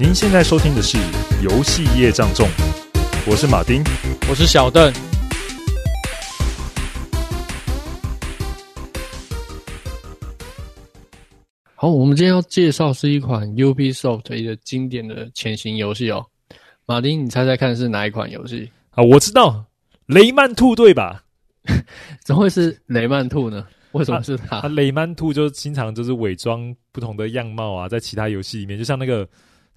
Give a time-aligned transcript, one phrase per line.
[0.00, 0.96] 您现在收听的是
[1.42, 2.46] 《游戏业障重》，
[3.28, 3.82] 我是马丁，
[4.30, 4.92] 我是小邓。
[11.74, 16.24] 好，我们今天要介绍是一款 Ubisoft 一个经典的潜行游戏哦。
[16.86, 18.70] 马丁，你猜猜看是哪一款游戏？
[18.90, 19.64] 啊，我知道，
[20.06, 21.24] 雷曼兔对吧？
[22.24, 23.66] 怎么会是雷曼兔呢？
[23.90, 24.60] 为什么是他？
[24.60, 29.28] 他雷曼兔就经常就是伪装不同的样貌啊，在其他游戏里面，就像那个。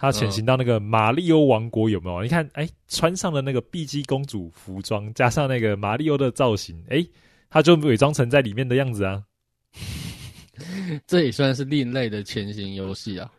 [0.02, 2.24] 他潜行到那个马里欧王国有没有？
[2.24, 7.06] 你看，哎，穿上了那个碧姬公主服装，加上那个马里欧的造型，哎，
[7.52, 9.24] 他就伪装成在里面的样子啊。
[11.06, 13.32] 这也算是另类的潜行游戏啊。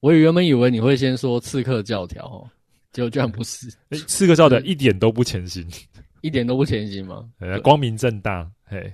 [0.00, 2.48] 我原本以为你会先说刺客教条哦，
[2.92, 3.70] 结果居然不是。
[4.08, 5.68] 刺客教条一点都不潜行，
[6.22, 7.28] 一点都不潜行吗？
[7.62, 8.50] 光明正大。
[8.64, 8.90] 嘿，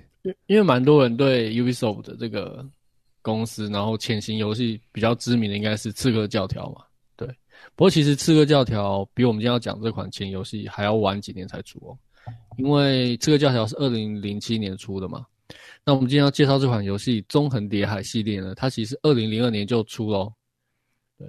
[0.47, 2.67] 因为蛮多人对 Ubisoft 的这个
[3.21, 6.83] 公司，然后潜行游戏比较知名的应该是刺客教条嘛。
[7.75, 11.97] 不过，其实《刺客教条》比我们今天要讲这款前游戏还要晚几年才出哦，
[12.57, 15.23] 因为《刺客教条》是二零零七年出的嘛。
[15.85, 20.33] 那我们今天要介绍这款游戏《纵横叠海》系列呢，它其实二零零二年就出喽。
[21.19, 21.27] 对，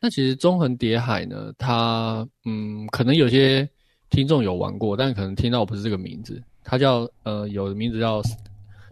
[0.00, 3.68] 那其实《纵横叠海》呢，它嗯，可能有些
[4.10, 8.20] 听众有玩过，但可能听到不是这个名字，它叫呃，有的名字叫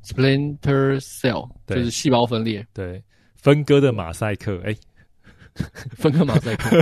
[0.05, 3.03] Splinter Cell，就是细胞分裂，对，
[3.35, 4.75] 分割的马赛克，哎。
[5.97, 6.81] 分割马赛克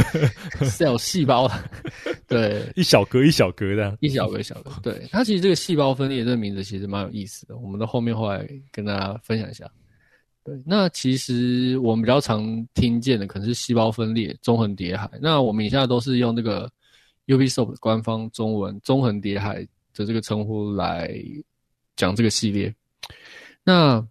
[0.65, 1.51] ，cell 细胞，
[2.29, 4.71] 对，一小格一小格的，一小格一小格。
[4.83, 9.69] 对，它其实这个细胞分裂这个名字其实蛮有意思的，我们的后面后来跟大家分享一下。
[10.45, 15.11] 对，那其实我们比较常听见的可能是细胞分裂、中横叠海。
[15.21, 16.71] 那我们以下都是用这个
[17.27, 21.13] Ubisoft 官方中文“中横叠海”的这个称呼来
[21.97, 22.75] 讲这个系列。
[23.63, 24.05] 那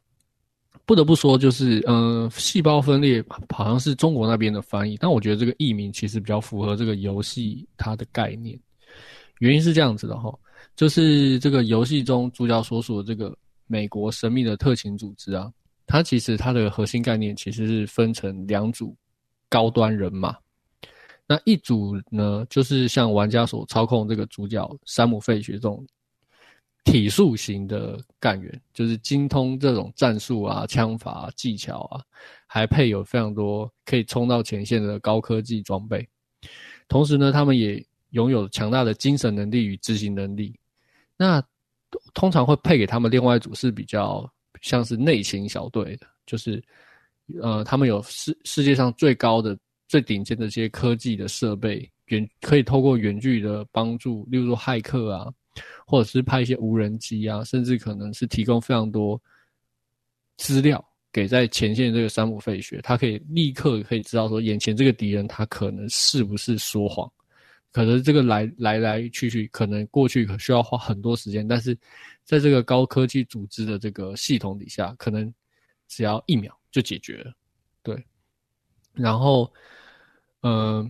[0.89, 8.59] 不得不说，就是嗯，细胞分裂好像是中国那边的翻译，但我觉得这个译名其实比较符合这个游戏它的概念。
[9.37, 10.33] 原因是这样子的哈，
[10.75, 13.37] 就是这个游戏中主角所属的这个
[13.67, 15.53] 美国神秘的特勤组织啊，
[15.85, 18.97] 它其实它的核心概念其实是分成两组
[19.47, 20.35] 高端人马。
[21.27, 25.85] 那一组呢，就是像玩家所操控这个主角山姆·费雪这种。
[26.85, 32.01] 体术型的干员，就是精通这种战术啊、枪法、技巧啊，
[32.47, 36.07] 还配有非常多可以冲到前线的高科技装备。
[36.87, 40.57] 同时呢，他们也拥有强大的精神能力与执行能力。
[41.15, 41.43] 那
[42.13, 44.27] 通常会配给他们另外一组是比较
[44.61, 46.63] 像是内勤小队的，就是
[47.41, 49.55] 呃，他们有世世界上最高的、
[49.87, 55.31] 最顶尖的这些科技的设备，远可以透过远距的帮助，例如说骇客啊。
[55.85, 59.21] 或者是派一些无人机啊，甚至可能是提供非常多
[60.37, 67.11] 资料给在前线这个山姆费雪，他可以立刻可以知道说眼前这个敌人他可能是不是说谎，
[67.71, 71.77] 可能这个来来来去去可能过去需要花很多时间，但是
[72.23, 75.33] 在这个高科技组织的这个系统底下，可能
[75.87, 77.33] 只要一秒就解决了。
[77.83, 78.05] 对，
[78.93, 79.51] 然后
[80.41, 80.89] 嗯。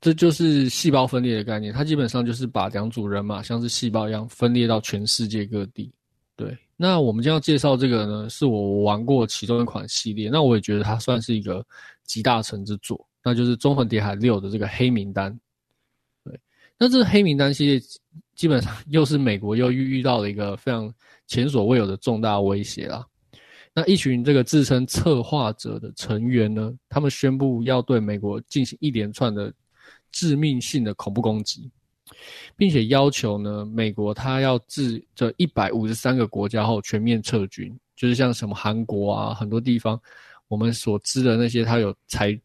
[0.00, 5.92] 这就是细胞分裂的概念，它基本上就是把两组人马像是细胞一样分裂到全世界各地。
[6.36, 11.66] 对，那我们将要介绍这个呢，是我玩过其中一款系列，那我也觉得它算是一个
[12.04, 15.36] 集大成之作，那就是《纵横叠海六》的这个黑名单。
[16.24, 16.38] 对，
[16.78, 17.80] 那这黑名单系列
[18.36, 20.94] 基本上又是美国又遇遇到了一个非常
[21.26, 23.04] 前所未有的重大威胁啦。
[23.74, 29.52] 那一群这个自称策划者的成员呢，他们宣布要对美国进行一连串的。
[30.12, 31.70] 致命性的恐怖攻击，
[32.56, 40.00] 并且要求呢，美国他要自这一百五十三个国家后全面撤军，就是像什么韩国啊，很多地方
[40.48, 42.38] 我们所知的那些，他有才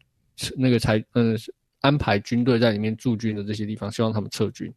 [0.57, 1.37] 那个才嗯
[1.81, 4.73] 安排军队在里面驻军的这些地方，希望他们撤军。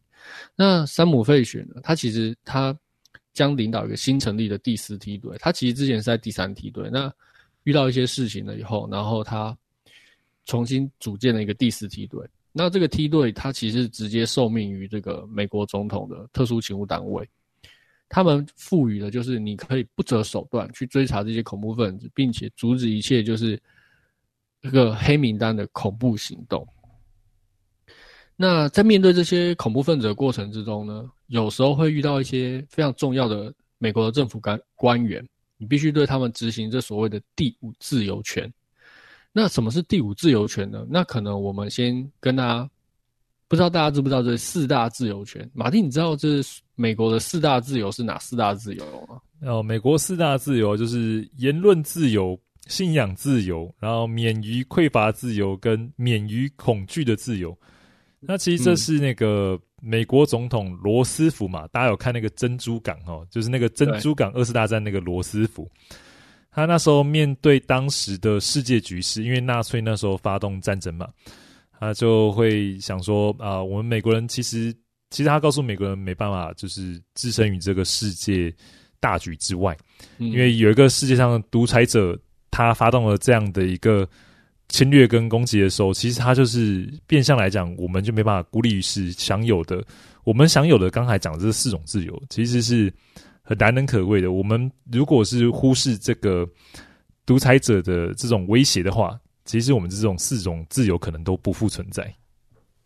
[0.55, 2.77] 那山姆费雪呢，他其实他
[3.33, 7.13] 将领导一个新成立的第四梯队，他其实之前是在第三梯队，那
[7.65, 9.57] 遇到一些事情了以后，然后他
[10.47, 12.21] 重新组建了一个第四梯队。
[12.59, 17.29] 那这个梯队，它其实直接受命于这个美国总统的特殊勤务单位，
[18.09, 23.61] 他们赋予的就是你可以不择手段去追查这些恐怖分子，并且阻止一切就是
[24.63, 26.67] 这个黑名单的恐怖行动。
[28.37, 35.23] 那在面对这些恐怖分子的过程之中呢，有时候会遇到一些非常重要的美国的政府官官员，
[35.59, 38.51] 你必须对他们执行这所谓的第五自由权。
[39.39, 40.87] 那什么是第五自由权呢？
[40.89, 42.71] 那可能我们先跟大家，
[43.49, 45.47] 不知道大家知不知道这四大自由权？
[45.53, 46.41] 马丁，你知道这
[46.75, 49.21] 美国的四大自由是哪四大自由吗？
[49.43, 57.55] 哦，美国四大自由就是言论自由、信仰自由，然后免于匮乏自由跟免于恐惧的自由。
[58.21, 61.69] 那其实这是那个美国总统罗斯福嘛？
[61.69, 65.71] 大家有看那个珍珠港哦，就是那个珍珠港二次大战那个罗斯福，
[66.57, 71.07] 他那时候面对当时的世界局势，因为纳粹那时候发动战争嘛，
[71.79, 74.75] 他就会想说啊，我们美国人其实
[75.11, 78.51] 其实他告诉美国人没办法，就是置身于这个世界
[78.99, 79.77] 大局之外，
[80.17, 82.19] 因为有一个世界上的独裁者，
[82.51, 84.09] 他发动了这样的一个。
[84.69, 89.81] 侵略跟攻击的时候，其实他就是变相来讲，我们就没办法孤立于世享有的。
[90.25, 92.93] 我们享有的刚才讲的这四种自由，其实是
[93.47, 94.33] 很难能可贵的。
[94.33, 96.45] 我们如果是忽视这个
[97.25, 102.13] 独裁者的这种威胁的话，其实我们这种四种自由可能都不复存在。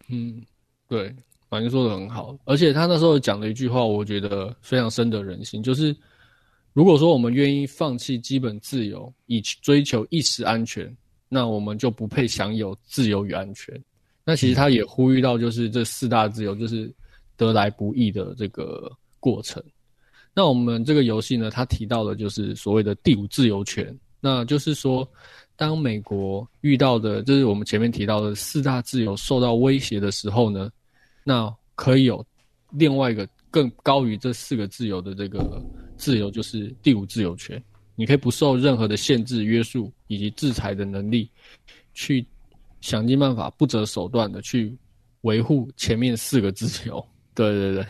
[0.09, 0.43] 嗯，
[0.87, 1.15] 对，
[1.49, 2.37] 反正说的很好。
[2.45, 5.97] 而且他那时候讲了一句话，我觉得非常深得人心，就是
[6.75, 10.95] 如果说我们愿意放弃基本自由，以追求一时安全。
[11.33, 13.81] 那我们就不配享有自由与安全。
[14.25, 16.93] 那其实他也呼吁到，就是这四大自由就是
[17.37, 18.91] 得来不易的这个
[19.21, 19.62] 过程。
[20.40, 23.94] 那我们这个游戏呢，它提到的就是所谓的第五自由权。
[24.22, 25.06] 那就是说，
[25.54, 30.70] 当美国遇到的，就是我们前面提到的四大自由受到威胁的时候呢，
[31.25, 32.25] 那可以有
[32.70, 35.62] 另外一个更高于这四个自由的这个
[35.98, 37.62] 自由，就是第五自由权。
[37.94, 41.31] 你可以不受任何的限制、约束以及制裁的能力，
[41.92, 42.26] 去
[42.81, 44.75] 想尽办法、不择手段的去
[45.20, 47.06] 维护前面四个自由。
[47.34, 47.87] 对对对，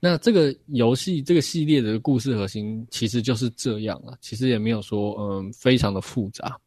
[0.00, 6.58] 那这个游戏这个系列的故事核心其实就是这样了，其实也没有说嗯非常的复杂。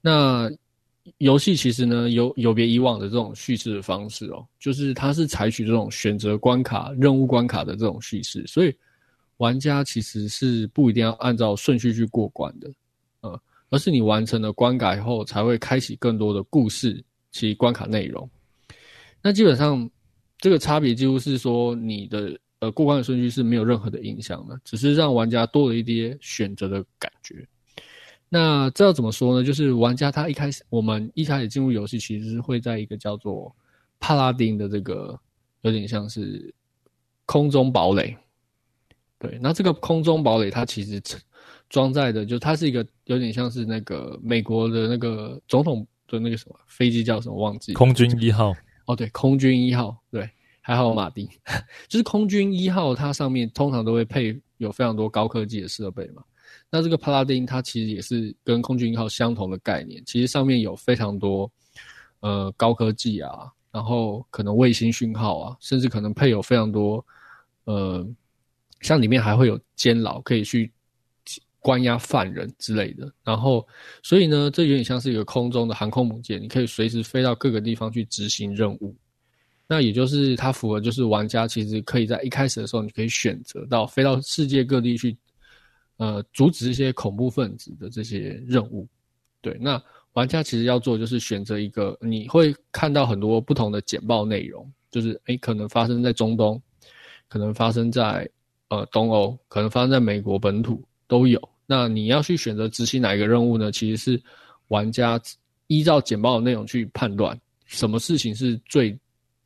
[0.00, 0.48] 那
[1.18, 8.74] 游戏其实呢有有别以往的这种叙事的方式哦，就是它是采取这种选择关卡、任务关卡的这种叙事，所以。
[9.40, 12.70] 玩家其实是不一定要按照顺序去过关的，
[13.22, 13.40] 呃，
[13.70, 17.02] 而是你完成了关卡以后，才会开启更多的故事
[17.32, 18.28] 其关卡内容。
[19.22, 19.90] 那基本上
[20.36, 27.46] 这个差别几乎是说，你的呃过关的顺序是没有任何的影响的，只是让玩家多了一点选择的感觉。
[28.28, 29.44] 那这要怎么说呢？
[29.44, 33.54] 就是玩家他一开始，我们一开始进入游戏，其实是会在一个叫做
[33.98, 35.18] 帕拉丁的这个，
[35.62, 36.54] 有点像是
[37.26, 38.16] 空中堡垒。
[39.18, 41.02] 对，那这个空中堡垒它其实
[41.68, 47.72] 装载的，就它是一个有点像是那个美国的那个总统的那个什么飞机叫什么忘记？
[47.72, 48.54] 空军一号。
[48.86, 50.30] 哦，对，空军一号，对，
[50.60, 51.28] 还好马丁，
[51.88, 56.22] 就是空军一号，它上面通常都会配有非常多高科技的设备嘛。
[56.70, 61.50] 那这个帕拉丁它其实也是跟空军一号相同的概念，其实上面有非常多
[62.20, 67.04] 呃高科技啊，然后可能卫星讯号啊，甚至可能配有非常多
[67.64, 68.06] 呃。
[68.82, 70.72] 像里面还会有监牢，可以去
[71.58, 73.12] 关押犯人之类的。
[73.22, 73.68] 然后，
[74.02, 78.96] 所以呢，这有点像是一个空中的航空母舰，你可以随时飞到各个地方去执行任务。
[79.70, 85.16] 那也就是它符合，就是玩家其实可以在一开始的时候，你可以选择到飞到世界各地去，
[85.98, 88.84] 呃，阻止一些恐怖分子的这些任务。
[89.40, 89.80] 对，那
[90.14, 96.60] 玩家其实要做就是选择一个，你会看到很多不同的简报内容，就是诶，可能发生在中东，
[97.28, 98.28] 可能发生在。
[98.72, 101.42] 呃，东欧可能发生在美国本土都有。
[101.66, 103.72] 那你要去选择执行哪一个任务呢？
[103.72, 104.22] 其实是
[104.68, 105.20] 玩家
[105.66, 107.36] 依照简报的内容去判断，
[107.66, 108.96] 什么事情是最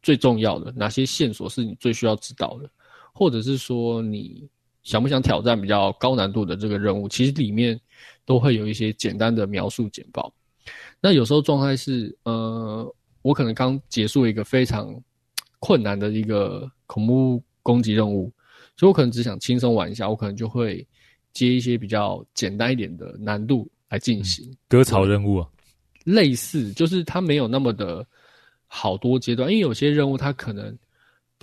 [0.05, 2.71] 最重要的，哪些线索是你最需要知道的，
[3.13, 4.47] 或者是说你
[4.83, 7.09] 想不想挑战比较高难度的这个任务？
[7.09, 7.81] 其实里面
[8.27, 10.33] 都会有一些简单的描述简报。
[11.01, 14.95] 那有时候状态是，呃，我可能刚结束一个非常
[15.59, 18.31] 困难的一个恐怖攻击任务。
[18.77, 20.87] 所以我可能只想轻松玩一下，我可能就会
[21.33, 25.49] 接一些比较简单一点的难度来进行割草任务啊，
[26.05, 28.07] 类似就是它没有那么的
[28.75, 30.77] 好多阶段，因为有些任务它可能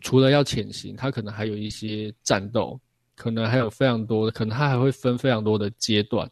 [0.01, 2.77] 除了要潜行，它可能还有一些战斗，
[3.15, 6.29] 可能还有非常多的，可能它还会分非常多的阶段。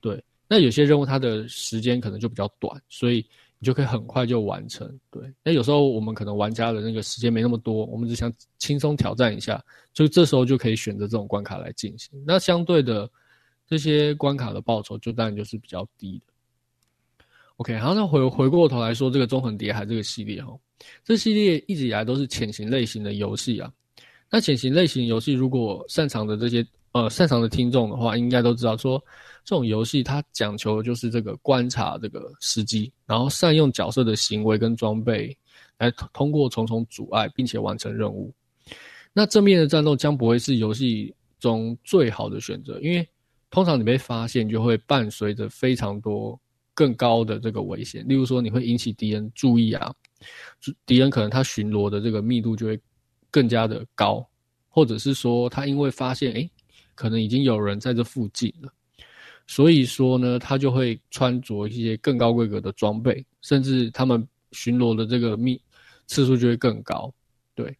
[0.00, 3.24] 对，那有些任务它的时间可能就比较短，所以。
[3.60, 5.22] 你就可以很快就完成，对。
[5.42, 9.64] 那有时候我们可能玩家的那个时间没那么多，我们只想轻松挑战一下，
[9.94, 12.22] 就这时候就可以选择这种关卡来进行。
[12.26, 13.08] 那相对的，
[13.66, 16.33] 这些关卡的报酬就当然就是比较低的。
[17.56, 20.52] OK，好，那回回过头来说，这个《纵横叠海》这个系列哈，
[21.04, 23.72] 这系列一直以来都是潜行类型的游戏啊。
[24.30, 29.02] 那潜行类型游戏，如果擅长的这些呃擅长的听众的话，应该都知道说。
[29.46, 35.36] 这种游戏它讲求的就是这个观察这个时机，然后善用角色的行为跟装备
[35.76, 38.32] 来通过重重阻碍，并且完成任务。
[39.12, 43.06] 那正面的战斗将不会是游戏中最好的选择，因为
[43.50, 46.40] 通常你被发现就会伴随着非常多
[46.74, 49.94] 更高的这个危险，例如说你会引起敌人注意啊，
[50.84, 52.78] 敌人可能他巡逻的这个密度就会
[53.30, 54.26] 更加的高，
[54.68, 56.50] 或者是说他因为发现诶，
[56.94, 58.72] 可能已经有人在这附近了，
[59.46, 65.60] 所以说呢，他就会穿着一些更高规格的装备，甚至他们巡逻的这个密
[66.06, 67.12] 次数就会更高。
[67.54, 67.76] 对，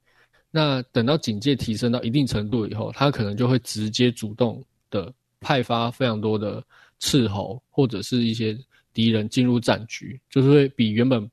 [0.50, 6.62] 那等到警戒提升到一定程度以后，他可能就会直接主动的派发非常多的
[7.00, 8.56] 斥候，或者是一些
[8.94, 11.30] 敌人进入战局，就是会比原本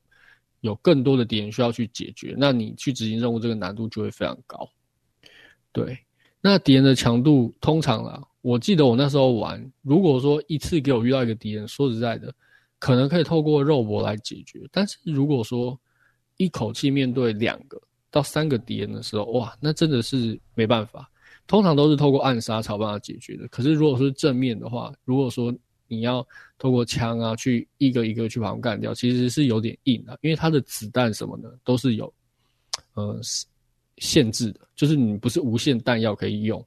[0.60, 4.68] 有更多的敌人需要去解决，那你去执行任务这个难度就会非常高。
[5.72, 5.96] 对。
[6.44, 12.34] 那敌人的强度通常啦，我记得我那时候玩，如果说一次给我遇到一个敌人，说实在的，
[12.80, 14.60] 可能可以透过肉搏来解决。
[14.72, 15.78] 但是如果说
[16.38, 21.08] 一口气面对两个到三个敌人的时候，哇，那真的是没办法。
[21.46, 23.46] 通常都是透过暗杀才有办法解决的。
[23.46, 25.54] 可是如果说是正面的话，如果说
[25.92, 26.26] 你要
[26.58, 32.12] 透过枪啊去一个一个去把他们干掉，其实是有点硬的，因为它的子弹什么的都是有，
[32.94, 33.20] 呃。
[33.98, 36.66] 限制的，就是你不是无限弹药可以用。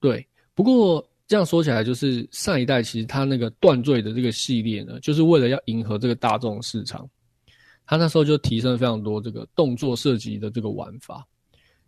[0.00, 7.08] 对，不过这样说起来，就是上一代其实它那个断罪的这个系列呢，就是为了要迎合这个大众市场，
[7.86, 11.24] 它那时候就提升了非常多这个动作射击的这个玩法，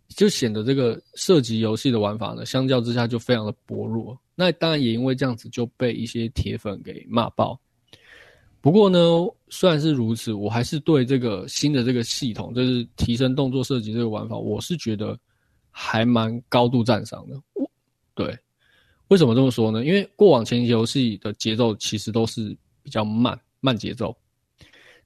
[0.09, 4.17] 就显得这个射击游戏的玩法呢，相较之下就非常的薄弱。
[4.41, 7.61] 那当然也因为这样子就被一些铁粉给骂爆。
[8.59, 8.99] 不过呢，
[9.49, 15.15] 虽然是如此，我还是对这个新的这个系统，就是提升动作射击这个玩法，我是觉得
[15.69, 17.39] 还蛮高度赞赏的。
[18.15, 18.35] 对，
[19.09, 19.85] 为什么这么说呢？
[19.85, 24.15] 因为过往前期游戏的节奏其实都是比较慢慢节奏。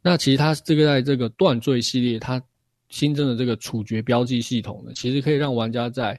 [0.02, 2.42] 那其实它这个在这个断罪系列，它
[2.90, 6.18] 新增的这个处决标记系统呢，其实可以让玩家在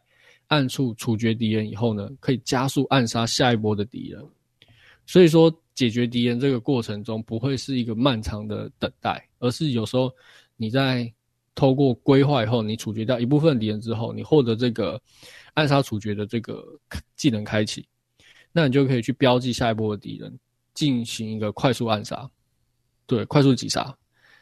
[0.48, 4.24] 暗处处决敌人以后呢，可以加速暗杀下一波的敌人。
[5.06, 5.54] 所以说。
[5.76, 10.10] 解决敌人这个过程中不会是一个漫长的等待，而是有时候
[10.56, 11.12] 你在
[11.54, 14.98] 透过规划以后，你处决掉一部分敌人之后，你获得这个
[15.52, 16.64] 暗杀处决的这个
[17.14, 17.86] 技能开启，
[18.52, 20.34] 那你就可以去标记下一波的敌人，
[20.72, 22.26] 进行一个快速暗杀，
[23.06, 23.94] 对，快速击杀，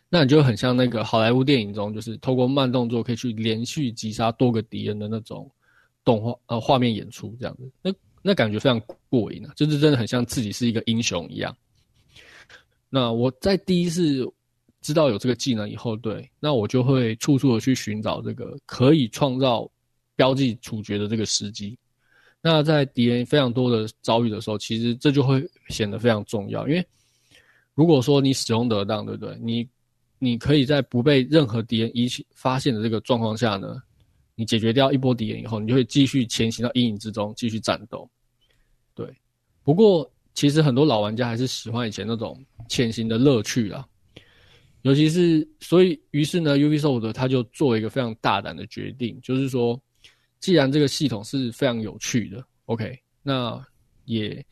[0.09, 5.51] 那你就很像那个好莱坞电影中，就是透过慢动作可以去连续击杀多个敌人的那种
[6.05, 7.93] 动画呃画面演出这样子，那。
[8.27, 8.81] 那感觉非常
[9.11, 11.55] 过瘾啊，就是真的很像自己是一个英雄一样。
[12.89, 14.27] 那我在第一次
[14.81, 19.71] 知道有这个技能以后，对，那我就会处处的去寻找这个可以创造
[20.17, 21.77] 标记处决的这个时机。
[22.41, 26.83] 那在敌人非常多的遭遇的时候，其实这就会显得非常重要，因为
[27.75, 29.37] 如果说你使用得当，对不对？
[29.39, 29.69] 你
[30.19, 33.83] 你可以在不被任何敌人一起发现的这个状况下呢，
[34.37, 38.09] 你解决掉一波敌人以后，你就会继续前行到阴影之中，继续战斗。
[38.93, 39.07] 对，
[39.63, 43.87] 不过其实很多老玩家还是喜欢以前那种潜行的乐趣啦。
[44.83, 49.81] 尤其是所以，于是呢，Ubisoft 他就做了一个非常大胆的决定，就是说，
[50.41, 53.65] 既然这个系统是非常有趣的，OK，那
[54.05, 54.45] 也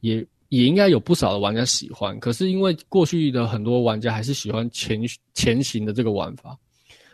[0.00, 2.18] 也也应该有不少的玩家喜欢。
[2.18, 5.00] 可是因为过去的很多玩家还是喜欢前
[5.34, 6.58] 前行的这个玩法，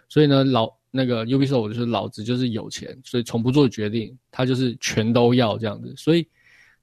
[0.09, 0.73] 所以呢，老。
[0.95, 5.93] 那个 Ubisoft 就是老子就是有钱，所以从不做决定，他就是全都要这样子。
[5.97, 6.25] 所以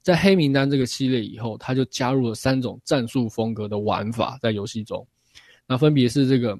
[0.02, 5.06] 在黑名单这个系列以后，他就加入了三种战术风格的玩法在游戏中，
[5.64, 6.58] 那分别是这个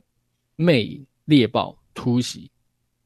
[0.54, 2.48] 魅、猎豹、突袭，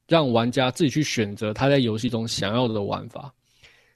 [0.07, 3.33] 让玩家自己去选择他在游戏中想要的玩法。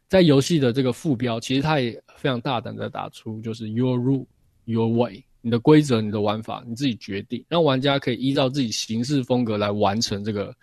[0.08, 4.26] 在游戏的这个副标，其实他也非常大胆的打出，就是 Your Rule,
[4.66, 5.24] Your Way。
[5.42, 10.54] 你的规则、你的玩法，你自己决定，让玩家可以依照自己行事风格来完成这个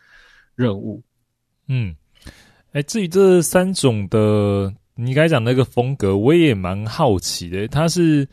[0.55, 1.03] 任务。
[1.69, 1.95] 嗯，
[2.73, 7.67] 哎、欸，至于这三种的，你刚才讲那个风格，我也蛮好奇的。
[7.69, 8.29] 它是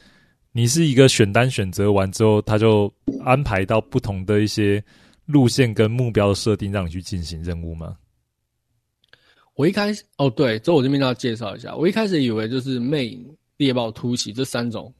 [0.51, 4.83] 你是一个选单选择完之后，他就安排到不同的一些
[5.25, 7.97] 路线跟目标设定，让你去进行任务吗？
[9.55, 11.75] 我一开始哦，对，这我这边要介绍一下。
[11.75, 13.25] 我一开始以为就是魅影、
[13.57, 14.93] 猎豹、突袭这三种。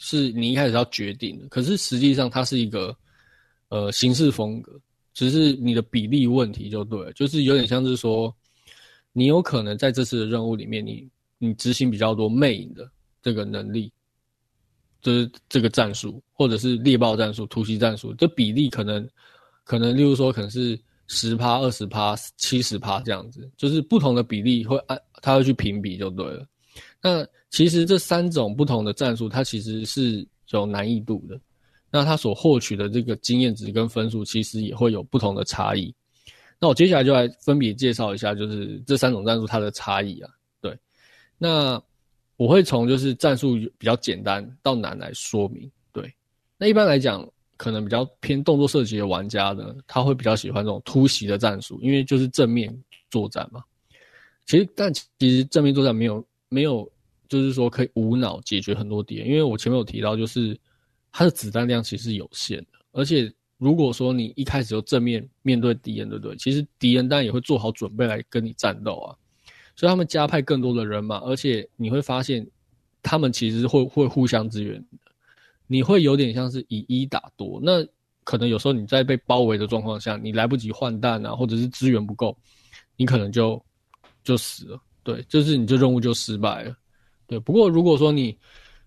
[0.00, 2.96] 是你一开始要决定的，可是实际上它是一个
[3.68, 4.72] 呃形式风格，
[5.12, 8.34] 只是你的比例问题就对了，就是有点像是说，
[9.12, 12.88] 你有可能在这次的任务里面你，你执行比较多魅影的
[13.20, 13.92] 这个能力，
[15.02, 19.06] 就是这个战术，或者是猎豹战术、突袭战术，这比例可能
[19.64, 20.78] 可能，例如说可能是
[21.08, 26.46] 十趴、二十趴、七十趴这样子，就是不同的比例会按它会去评比就对了。
[27.02, 31.38] 那其实这三种不同的战术，它其实是有难易度的。
[31.90, 35.94] 那它所获取的这个经验值跟分数，其实也会有不同的差异。
[36.60, 40.30] 那我接下来就来分别介绍一下，就是这三种战术它的差异啊。
[40.60, 40.76] 对，
[41.38, 41.80] 那
[42.36, 45.70] 我会从就是战术比较简单到难来说明。
[45.92, 46.12] 对，
[46.58, 52.76] 那一般来讲，可能比较偏动作射击的玩家呢，他会比较喜欢这种突袭的战术，因为就是正面
[53.10, 53.62] 作战嘛。
[54.44, 56.90] 其实，但其实正面作战没有没有，
[57.28, 60.58] 就是说可以无脑解决很多敌人，因为我前面有提到，就是
[61.12, 63.32] 它的子弹量其实是有限的，而且。
[63.60, 66.36] 如果说你一开始就正面面对敌人，对不对？
[66.36, 69.10] 其实敌人当然也会做好准备来跟你战斗啊，
[69.74, 72.46] 所以他们加派更多的人马，而且你会发现
[73.02, 75.12] 他们其实会会互相支援的。
[75.66, 77.84] 你会有点像是以一打多，那
[78.22, 82.38] 可能有时候你在被包围的状况下，你来不及换弹啊，或者是资源不够，
[82.94, 83.60] 你可能就
[84.22, 84.80] 就死了。
[85.14, 86.76] 对，就是你这任务就失败了。
[87.26, 88.36] 对，不过如果说你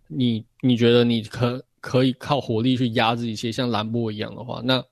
[0.08, 1.64] 你你觉得你可。
[1.84, 4.86] 可以靠火力去压制一些，像兰波一样的话，那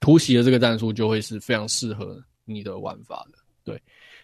[0.00, 3.38] 突袭的这个战术就会是非常适合你的玩法的。
[3.62, 3.80] 对，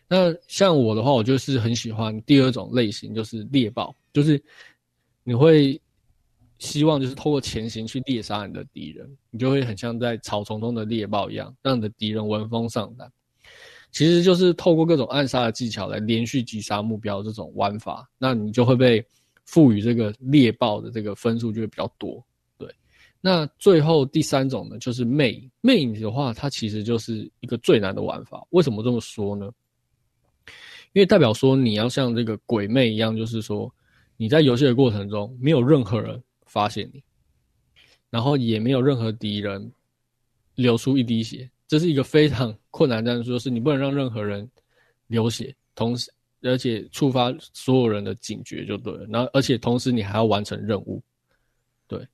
[0.08, 4.42] 那像我的话，我就是很喜欢第二种类型，就是猎豹，就是
[5.22, 5.80] 你会
[6.58, 13.08] 希望就是透过潜行去猎杀你的敌人，你就会很像在草丛中的猎豹一样，让你的敌人闻风丧胆。
[13.90, 19.04] 其实就是透过各种暗杀的技巧来连续击杀目标这种玩法，那你就会被。
[19.50, 22.22] 赋予这个猎豹的这个分数就会比较多，
[22.58, 22.70] 对。
[23.18, 25.50] 那最后第三种呢，就是魅影。
[25.62, 28.46] 魅影的话，它其实就是一个最难的玩法。
[28.50, 29.50] 为什么这么说呢？
[30.92, 33.74] 因为代表说你要像这个鬼魅一样，就是说
[34.18, 37.02] 你在游戏的过程中没有任何人发现你，
[38.10, 39.72] 然后也没有任何敌人
[40.56, 44.50] 流出一滴血，这是一个非常困难的战术，就是你不能让任何人
[45.06, 46.10] 流血，同时。
[46.42, 51.02] 而且触发所有人的警觉就对了，然后而且同时你还要完成任务，
[51.88, 52.06] 对。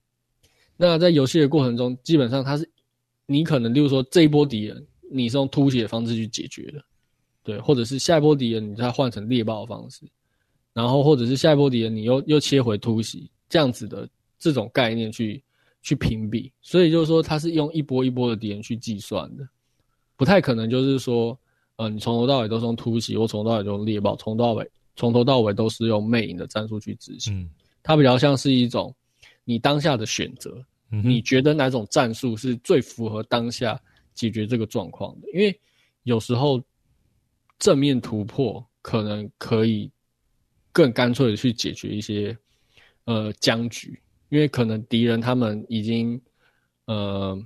[0.78, 2.66] 那在游戏的过程中，基本上它是
[3.26, 6.82] 你可能，例如说这一波敌人你是用突袭的方式去解决的，
[7.42, 10.06] 对，或者是下一波敌人你再换成猎豹的方式，
[10.72, 14.08] 然后或者是下一波敌人你又又切回突袭这样子的
[14.38, 15.44] 这种概念去
[15.84, 19.48] 去评比，所以就是说它是用一波一波的敌人去计算的，
[20.16, 21.38] 不太可能就是说。
[21.76, 27.36] 呃，你从头到尾都是用突袭，或从头到尾都用猎豹，从头到尾从头到尾都是用魅影的战术去执行。
[27.36, 27.50] 嗯，
[27.82, 28.94] 它比较像是一种
[29.42, 33.76] 你当下的选择，嗯，你觉得哪种战术是最符合当下
[34.14, 35.26] 解决这个状况的？
[35.32, 35.60] 因为
[36.04, 36.62] 有时候
[37.58, 39.90] 正面突破可能可以
[40.70, 42.38] 更干脆的去解决一些
[43.06, 44.00] 呃僵局，
[44.34, 46.20] 因为可能敌人他们已经
[46.86, 47.40] 呃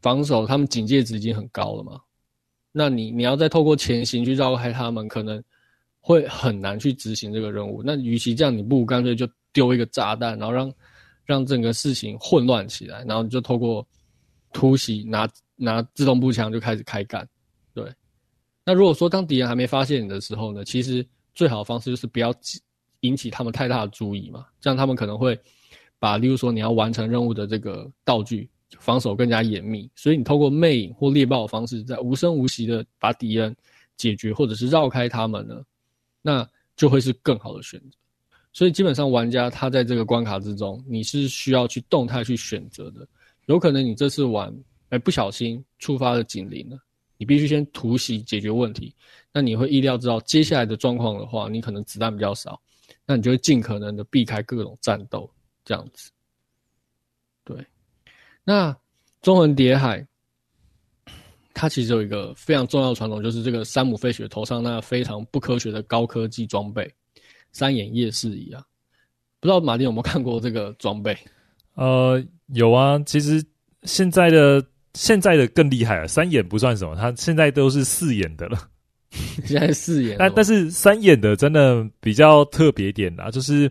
[0.00, 2.00] 防守，他们警戒值已经很高了嘛。
[2.72, 5.40] 那你你要再透过潜行去绕开他们，可能
[6.00, 7.80] 会很难去执行这个任务。
[7.80, 10.74] 那与其这样，你不如干脆就丢一个炸弹，然后让
[11.24, 13.86] 让整个事情混乱起来，然后你就透过
[14.52, 17.24] 突袭拿拿自动步枪就开始开干。
[17.72, 17.88] 对。
[18.64, 22.34] 那如果说当敌人还没发现你的时候呢，其实最好的方式就是不要
[23.02, 25.38] 引起他们太大的注意嘛，这样他们可能会
[25.98, 28.48] 把，例如说你要完成任务的这个道具。
[28.80, 33.56] 防守更加严密，所以你透过魅影或猎豹的方式，在无声无息的把敌人
[33.96, 35.62] 解决，或者是绕开他们呢，
[36.20, 37.96] 那就会是更好的选择。
[38.52, 43.06] 所以基本上玩家他在这个关卡之中，你是需要去动态去选择的。
[43.46, 44.52] 有可能你这次玩，
[44.88, 46.76] 哎，不小心触发了警铃了，
[47.16, 48.92] 你必须先突袭解决问题。
[49.32, 52.60] 那你会意料知道接下来的状况的话，你可能子弹比较少，
[53.06, 55.30] 那你就会尽可能的避开各种战斗，
[55.66, 56.10] 这样子。
[57.44, 57.54] 对。
[58.42, 58.72] 那
[59.20, 60.00] 《中横叠海》
[61.52, 66.90] 它其实有一个非常重要的传统，就是这个山姆费雪头上那非常不科学的高科技装备——
[67.50, 68.62] 三眼夜视仪啊！
[69.40, 71.16] 不知道马丁有没有看过这个装备？
[71.74, 72.98] 呃，有啊。
[73.00, 73.44] 其实
[73.82, 78.70] 现在的现在的更厉害啊，三眼不算什么，它现在都是四眼的了。
[79.46, 83.70] 现在四眼，但但是三眼的真的比较特别点啊，就是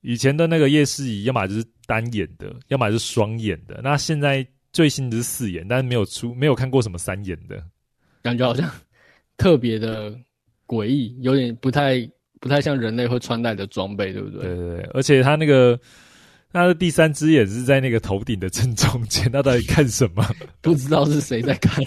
[0.00, 1.64] 以前的那个夜视仪，要么就是。
[1.88, 3.80] 单眼的，要么是双眼的。
[3.82, 7.64] 那现在最新的是四眼，但是没有出，没有看过什么三眼的，
[8.20, 8.70] 感觉好像
[9.38, 10.14] 特别的
[10.66, 12.06] 诡异，有点不太
[12.40, 14.42] 不太像人类会穿戴的装备，对不对？
[14.42, 15.80] 对对对，而且他那个
[16.52, 20.22] 他的第三只眼是在那个头顶的正中间， 他到底看什么？
[20.60, 21.82] 不知道是谁在看。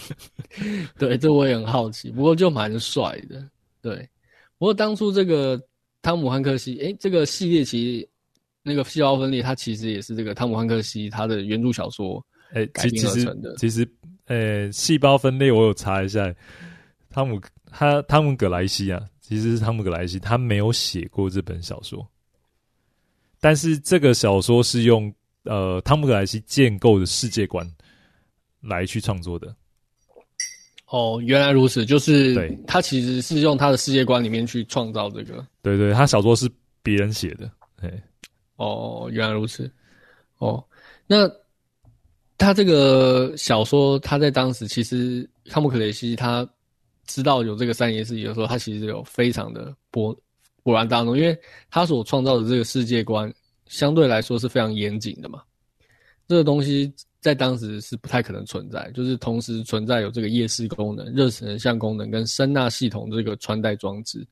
[0.98, 3.48] 对，这我也很好奇，不过就蛮帅的。
[3.84, 3.98] 对，
[4.58, 5.62] 不过当初这个
[6.02, 8.08] 汤姆汉克西，诶，这个系列其实。
[8.64, 13.56] 那个细胞分裂，它其实也是这个汤姆汉克西他的原著小说诶改编而成的。
[13.56, 13.92] 其实，
[14.28, 16.32] 诶，细胞分裂我有查一下，
[17.10, 22.08] 汤姆他汤姆葛莱西啊，其实是汤姆葛莱西，他没有写过这本小说，
[23.40, 25.12] 但是这个小说是用
[25.46, 27.68] 呃汤姆葛莱西建构的世界观
[28.62, 29.56] 来去创作的。
[30.92, 35.46] 哦，原来如此，就是对他其实是用他的世界观里面去创造这个。
[35.62, 36.52] 对对，他小说是
[36.84, 37.50] 别人写的。
[37.82, 37.90] 哎，
[38.58, 39.72] 哦，原来如此。
[40.40, 40.62] 哦，
[41.08, 41.32] 那
[42.38, 46.46] 他这个小说，他在当时其实汤姆克雷西他
[47.06, 50.14] 知道有这个三爷事件的时候，他其实有非常的波
[50.62, 53.34] 波澜大怒，因为他所创造的这个世界观
[53.68, 55.42] 相对来说是非常严谨的嘛。
[56.28, 64.28] 这个东西在当时是不太可能存在，就是同时存在有这个夜视功能、热成像功能跟声纳系统这个穿戴装置。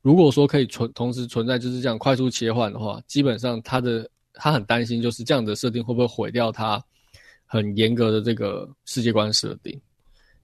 [0.00, 6.82] 如果说可以存同时存在，就是这样快速切换的话，基本上他的他很担心，就是这样的设定会不会毁掉他
[7.44, 9.78] 很严格的这个世界观设定。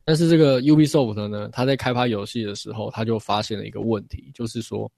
[0.05, 4.91] 但是这个 Ubisoft 呢，他在开发游戏的时候，他就发现了一个问题，就是说，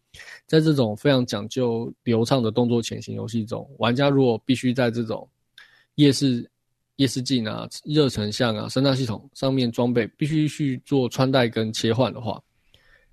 [0.48, 5.28] 在这种非常讲究流畅的动作潜行游戏中，玩家如果必须在这种
[5.96, 6.48] 夜视
[6.96, 12.42] 夜视镜啊、热成像啊、声纳系统上面装备必须去做穿戴跟切换的话，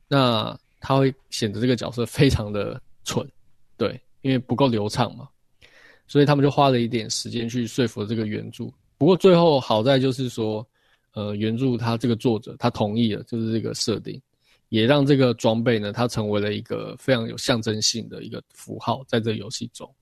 [0.08, 3.28] 那他会显得这个角色非常的蠢，
[3.76, 5.28] 对，因为不够流畅嘛，
[6.08, 8.66] 所以他们就花了一点时间去说服这个原著。
[8.98, 10.66] 不过最后好在就是说，
[11.14, 14.22] 呃，原著他这个作者他同意了，就是这个设定，
[14.70, 19.94] 也让这个装备呢，它成为了一个非常有象征性的一个符号，在这游戏中。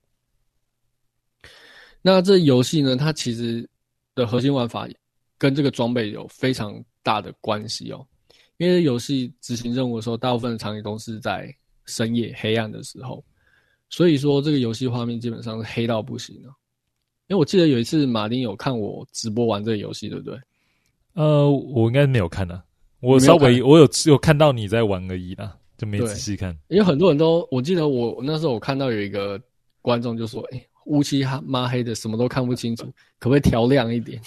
[2.01, 3.67] 那这游戏呢，它其实
[4.15, 4.87] 的核心玩法
[5.37, 8.05] 跟这个装备有非常大的关系哦。
[8.57, 11.53] 因为游戏执行任务的时候，大部分的场景都是在
[11.85, 13.23] 深夜黑暗的时候，
[13.89, 16.49] 所以说这个游戏画面基本上是黑到不行了。
[17.27, 20.37] 因为我记得有一次马丁有看我直播玩这个游戏，对不对？
[21.13, 22.63] 呃，我应该没有看的、啊，
[22.99, 26.55] 我稍微我有有看到你在玩而已啦，就没仔细看。
[26.67, 29.41] 因为很多人都，我记得我那时候我看到有一个
[29.81, 32.85] 观众就说：“哎、欸，乌漆哈抹黑的，什么都看不清楚，
[33.19, 34.21] 可不可以调亮一点？”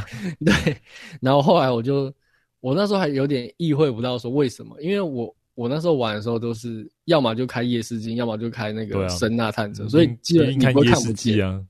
[0.44, 0.76] 对，
[1.20, 2.12] 然后后来我就。
[2.58, 11.62] 我那时候还有点意会不到说为什么，因为我我那时候玩的时候都是要么就开夜视镜，要么就开那个声呐探测，啊、所以基本你不会看不见啊。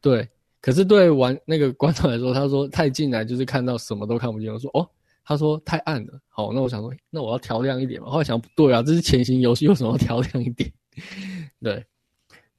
[0.00, 0.28] 对，
[0.60, 4.52] 可是对玩那个观众来说，他说太近来就是看到什么都看不见。
[4.52, 4.88] 我说哦，
[5.24, 6.18] 他说太暗了。
[6.28, 8.08] 好，那我想说，那我要调亮一点嘛。
[8.08, 10.68] 后来想不对啊，这是潜行游戏，为什么要调亮一点？
[11.62, 11.84] 对，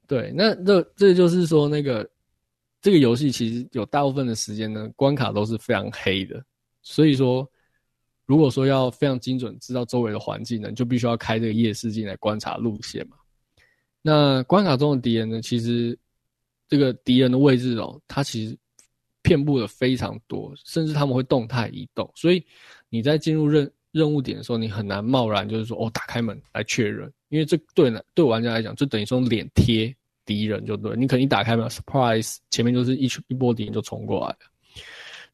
[0.06, 2.08] 对，那这这就是说那个
[2.80, 6.44] 这个游戏其实有大部分的时间呢，关卡都是非常黑的，
[6.82, 7.48] 所以说。
[8.24, 13.16] 如果说要非常精准知道周围的环境呢，就必须要开这个夜视镜来观察路线嘛。
[14.00, 15.98] 那关卡中的敌人呢，其实
[16.68, 18.56] 这个敌人的位置哦，它其实
[19.22, 22.42] 遍布的非常多，甚至他们会动态移动，所以
[22.88, 34.38] 你在进入任任务点的时候，你很难贸然就是说哦，打开门来确认，因为这对呢对玩家来讲，就等于说脸贴敌人就对，你可能一打开门，surprise，前面就是一一波敌人就冲过来了。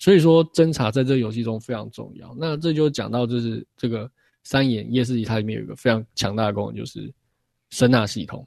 [0.01, 2.33] 所以说，侦查在这个游戏中非常重要。
[2.39, 4.09] 那这就讲到，就是这个
[4.45, 7.13] 三眼夜视仪，它里面有一个非常强大的功能，就是
[7.71, 8.47] 声纳系统。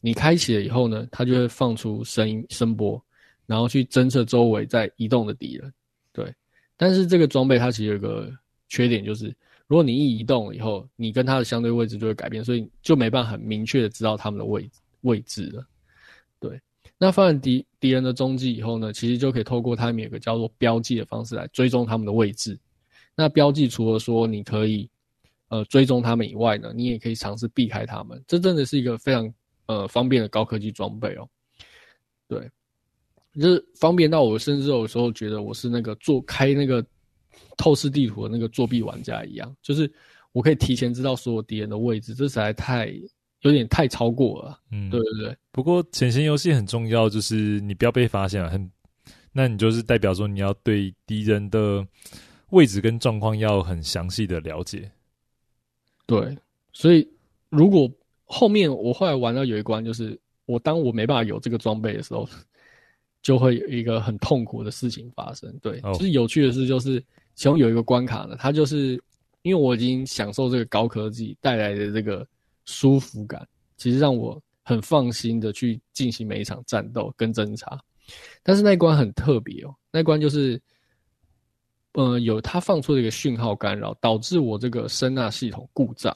[0.00, 3.00] 你开启了以后呢，它就会放出声音声波，
[3.46, 5.72] 然后去侦测周围在移动的敌人。
[6.12, 6.34] 对，
[6.76, 8.28] 但是这个装备它其实有一个
[8.68, 9.32] 缺点，就是
[9.68, 14.68] 如果你一移动了以后，你跟它的相对位置就会改变，所以就没办法很明确的知道他们的位
[15.02, 15.64] 位置了。
[16.40, 16.60] 对。
[17.00, 22.58] 那发现敌敌人的踪迹以后呢，其实就可以透过他们有个叫做标记的方式来追踪他们的位置。
[23.14, 24.90] 那标记除了说你可以
[25.48, 28.20] 呃追踪他们以外呢，你也可以尝试避开他们。
[28.26, 29.32] 这真的是一个非常
[29.66, 31.28] 呃方便的高科技装备哦。
[32.26, 32.50] 对，
[33.34, 36.84] 就是方便到我甚至有时候觉得我是那个做开那个
[37.56, 39.90] 透视地图的那个作弊玩家一样，就是
[40.32, 42.92] 我可以提前知道所有敌人的位置，这实在太。
[43.42, 45.36] 有点太超过了，嗯，对对对。
[45.52, 48.68] 不过潜行游戏很重要，就是你不要被发现了，很，
[49.30, 51.86] 那你就是代表说你要对敌人的
[52.50, 54.90] 位置跟状况要很详细的了解。
[56.04, 56.36] 对，
[56.72, 57.08] 所以
[57.48, 57.88] 如果
[58.24, 62.28] 后面我后来玩到有一关，就是我当我没办法有这个装备的时候，
[63.22, 65.56] 就会有一个很痛苦的事情发生。
[65.62, 67.00] 对，哦、就是有趣的事就是
[67.38, 69.00] 其中有一个关卡呢，它就是
[69.42, 72.26] 因为我已经享受这个高科技带来的这个。
[72.70, 73.48] 舒服感
[73.78, 77.80] 其实让我很放心的去进行每一场战斗跟侦查，
[78.42, 80.60] 但是那一关很特别哦，那一关就是，
[81.92, 86.14] 呃，有他放出了一个讯号干扰，导致我这个声纳系统故障，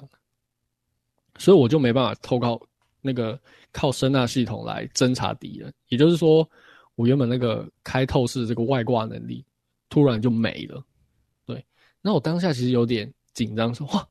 [1.38, 2.68] 所以我就没办法透过
[3.00, 3.40] 那个
[3.72, 6.46] 靠声纳系统来侦查敌人，也就是说，
[6.96, 9.42] 我原本那个开透视这个外挂能力
[9.88, 10.84] 突然就没了。
[12.02, 14.06] 那我当下其实有点紧张，说哇，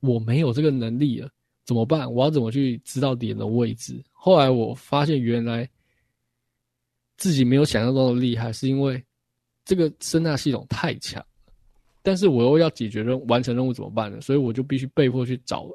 [0.00, 1.28] 我没有这个能力了。
[1.64, 2.12] 怎么办？
[2.12, 4.02] 我要怎么去知道敌人的位置？
[4.12, 5.68] 后来我发现，原来
[7.16, 9.02] 自己没有想象中的厉害，是因为
[9.64, 11.26] 这个声纳系统太强了。
[12.02, 14.20] 但是我又要解决任务完成任务怎么办呢？
[14.20, 15.68] 所以我就必须被迫去找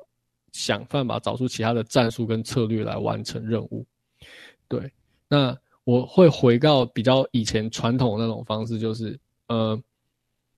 [0.52, 3.86] 想办法找出其他的战术跟策略来完成任务。
[4.68, 4.92] 对，
[5.30, 9.80] 那我会回到比较以前传统的那种方式，就是呃，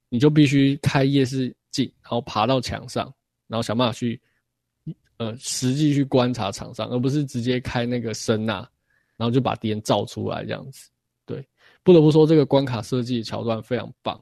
[0.10, 3.13] 你就必须开夜视镜，然后爬到墙上，
[3.48, 4.20] 然后想办法去
[5.17, 8.67] 呃实际去观察场上，而不是直接开那个声呐，
[9.17, 10.89] 然后就把敌人照出来这样子。
[11.26, 11.46] 对，
[11.84, 14.22] 不得不说这个关卡设计桥段非常棒。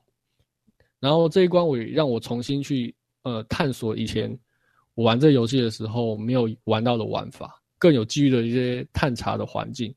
[1.00, 4.36] 然后这一关我也让我重新去呃探索以前
[4.95, 9.93] 我玩这游戏的时候没有玩到的玩法，更有基于的一些探查的环境。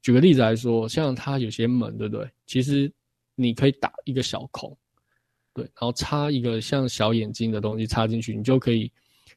[0.00, 2.30] 举个例子来说，像它有些门，对不对？
[2.46, 2.90] 其实
[3.34, 4.74] 你可以打一个小孔，
[5.58, 8.88] 对，然后插一个像小眼睛的东西插进去，你就可以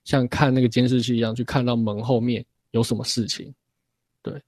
[0.03, 3.51] 像看那个监视器一样去看到门后面有什么事情。
[4.21, 4.39] 对，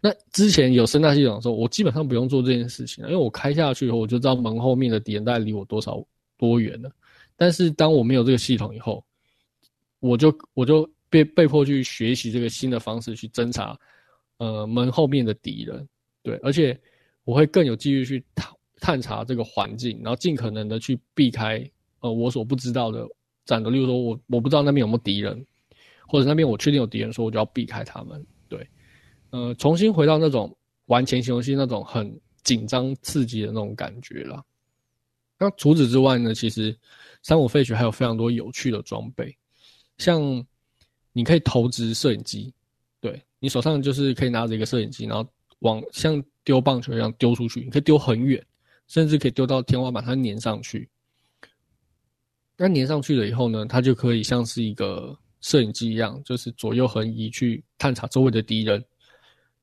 [0.00, 6.02] 那之前有声纳系统的时候，我基本上不用做这件事情，因为我开下去以后，我就知道门后面的敌人大概离我多少
[6.38, 6.90] 多远了。
[7.36, 9.04] 但是当我没有这个系统以后，
[10.00, 13.78] 我就我就被被迫去学习这个新的方式去侦查。
[14.38, 15.86] 呃，门后面的敌人，
[16.22, 16.76] 对，而且
[17.22, 18.24] 我会更有机会去
[18.82, 21.64] 探查这个环境，然后尽可能的去避开
[22.00, 23.06] 呃我所不知道的
[23.44, 23.70] 战斗。
[23.70, 25.46] 例如说我我不知道那边有没有敌人，
[26.08, 28.26] 或者那边我确定有敌人，说我就要避开他们。
[28.48, 28.68] 对，
[29.30, 30.54] 呃，重新回到那种
[30.86, 34.44] 玩前行游戏那种很紧张刺激的那种感觉了。
[35.38, 36.76] 那除此之外呢，其实
[37.22, 39.32] 三五废墟还有非常多有趣的装备，
[39.98, 40.44] 像
[41.12, 42.52] 你可以投掷摄影机。
[43.00, 45.28] 对，你手上就是可以拿着一个摄影机，然后
[45.60, 48.44] 往像丢棒球一样丢出去，你可以丢很远，
[48.92, 50.86] 甚至可以丢到天花板，它粘上去。
[52.58, 58.84] 那粘上去了以后呢，它就可以像是一个摄影机一样，就是左右横移去探查周围的敌人，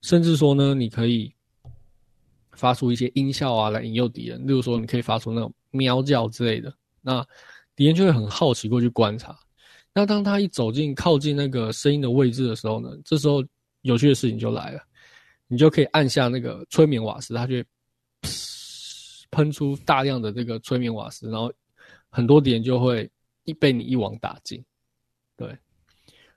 [0.01, 1.31] 甚至说呢，你可以
[2.53, 7.23] 发出一些音效啊来引诱敌人，例如说你可以发出那种喵叫之类的，那
[7.75, 9.37] 敌人就会很好奇过去观察。
[9.93, 13.45] 那当他一走进靠近那个声音的位置的时候呢，这时候
[13.83, 14.81] 有趣的事情就来了，
[15.47, 17.65] 你就可以按下那个催眠瓦斯，它就会
[19.31, 21.51] 喷出大量的这个催眠瓦斯，然后
[22.09, 23.09] 很多敌人就会
[23.43, 24.63] 一被你一网打尽。
[25.35, 25.57] 对，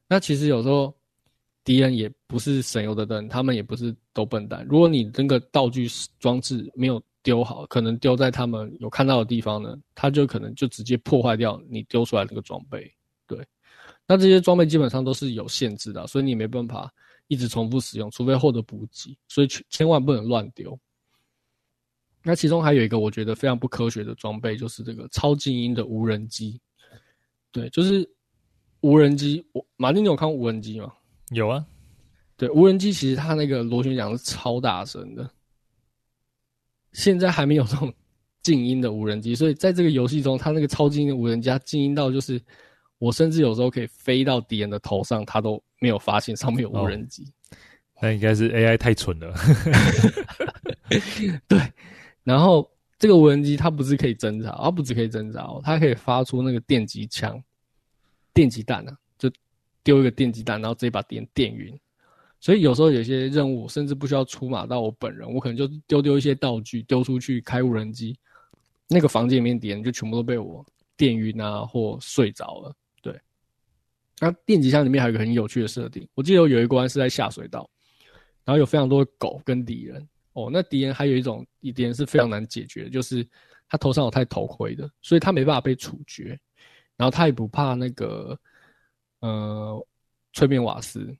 [0.08, 0.94] 那其实有时候
[1.64, 4.66] 敌人也不是省油的灯，他们也不是都笨蛋。
[4.68, 12.92] 如果你那个道具装置没有丢好，可能丢在他们有看到的地方呢，他就可能就直接破坏掉你丢出来的这个装备。
[13.26, 13.38] 对，
[14.06, 16.92] 那这些装备基本上都是有限制的，所以你没办法
[17.28, 20.78] 一直重复使用，除非获得补给，所以千万不能乱丢。
[22.22, 26.60] 那其中还有一个我觉得非常不科学的装备，就是这个超静音的无人机。
[27.50, 28.08] 对，就是
[28.80, 29.44] 无人机。
[29.52, 30.92] 我马丁，你有看过无人机吗？
[31.30, 31.64] 有啊。
[32.36, 35.30] 对，无人机其实它那个螺旋桨是超大声的，
[36.92, 37.92] 现在还没有这种
[38.42, 42.40] 静音的无人机，所以在这个游戏中，它那个超静音的无人机，它静音到就是。
[42.98, 47.24] 我甚至有时候可以飞到敌人的头上，它都没有发现上面有无人机。
[47.24, 47.58] 哦，
[48.02, 49.34] 那应该是 AI 太蠢了。
[51.48, 51.58] 对，
[52.24, 57.42] 然后这个无人机它不是可以侦察，它不只可以侦察哦，它可以发出那个电击枪、
[58.32, 59.30] 电击弹啊，就
[59.82, 61.78] 丢一个电击弹，然后直接把敌人电晕。
[62.40, 68.18] 所以有时候有些任务甚至不需要出马到我本人，我可能就丢丢一些道具丢出去开无人机，
[68.88, 70.64] 那个房间里面敌人就全部都被我
[70.96, 72.74] 电晕啊，或睡着了。
[73.00, 73.16] 对
[74.18, 77.68] 那电击枪里面还有一个很有趣的设定，我记得有一关是在下水道，
[78.44, 80.48] 然后有非常多的狗跟敌人哦。
[80.52, 83.26] 那敌人还有一种敌人是非常难解决，就是
[83.68, 86.38] 他头上有戴头盔的，所以他没办法被处决，
[86.96, 88.38] 然后他也不怕那个
[89.20, 89.86] 呃
[90.32, 91.14] 催眠瓦斯，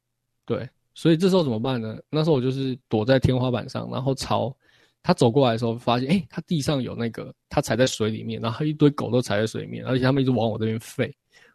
[0.45, 1.99] 对，所以这时候怎么办呢？
[2.11, 4.57] 那时候我就是躲在天花板上，然后朝
[5.03, 11.15] 他走过来的时候，发现诶，他地上有那个他踩在水里面，然后一堆狗都踩在水里面，而且他们一直往我这边飞，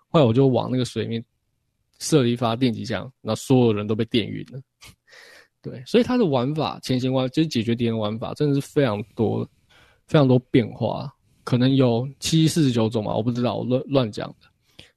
[0.10, 1.24] 后来我就往那个水里面。
[2.00, 4.62] 射了一发电击枪，那所有人都被电晕了。
[5.62, 9.43] 对，所以它的玩法，前行玩就是解决敌人玩法，真的是非常多，
[10.08, 11.12] 非常多变化，
[11.43, 14.48] 可能有七七四十九种吧，我不知道，我乱乱讲的。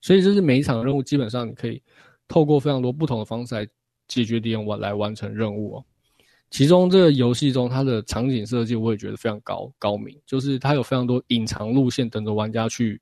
[0.01, 1.83] 所以就是每一场任务，基本上你可以
[2.29, 3.67] 透过非常多不同的方式来
[4.07, 5.85] 解决敌人完来完成任务哦。
[6.51, 13.01] 其中这个游戏中，它的场景设计我也觉得非常高高明，就是它有非常多隐藏路线等着玩家去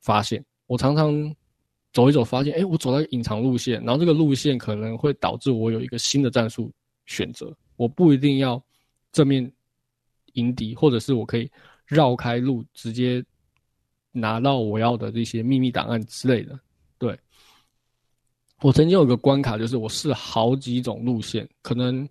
[0.00, 0.44] 发现。
[0.66, 1.34] 我常常。
[1.92, 6.70] 走一走，发现哎，我走到隐藏路线，然后这个路线可能会导致我有一个新的战术
[7.10, 7.52] 选择。
[7.76, 8.62] 我不一定要
[9.10, 9.50] 正面
[10.34, 11.50] 迎敌，或者是我可以
[11.84, 13.24] 绕开路，直接
[14.12, 16.58] 拿到我要的这些秘密档案之类的。
[16.98, 17.18] 对，
[18.62, 22.08] 我曾经有个关卡，就是我试好几种路线，可能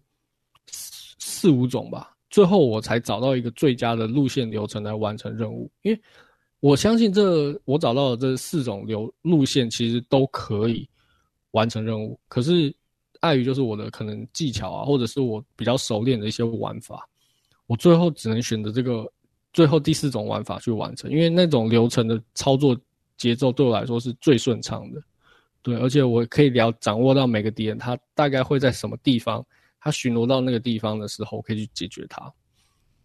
[0.67, 5.71] 四五种吧，最后我才找到一个最佳的路线流程来完成任务。
[5.83, 6.01] 因为
[6.59, 10.89] 我相信这我找到的这四种流路线其实都可以
[11.51, 12.75] 完成任务，可是
[13.19, 17.07] 碍于就是我的可能技巧啊，或者是我比较熟练的一些玩法，
[17.67, 19.11] 我最后只能选择这个
[19.53, 22.79] 最后第四种玩法去完成，因为那种流程的操作
[23.17, 25.01] 节奏对我来说是最顺畅的，
[25.61, 29.45] 对，而且我可以了掌握到每个敌人他大概会在什么地方，
[29.79, 32.31] 他巡逻到那个地方的时候，可以去解决他。